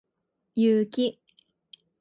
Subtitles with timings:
[0.65, 1.05] 雪